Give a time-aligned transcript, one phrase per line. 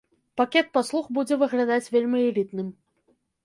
[0.39, 2.67] Пакет паслуг будзе выглядаць вельмі элітным.